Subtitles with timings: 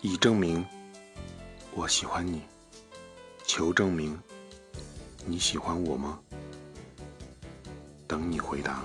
[0.00, 0.64] 以证明
[1.74, 2.42] 我喜欢你
[3.44, 4.16] 求证明
[5.26, 6.20] 你喜欢我吗？
[8.06, 8.84] 等你回答。